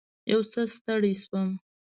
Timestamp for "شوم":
1.21-1.49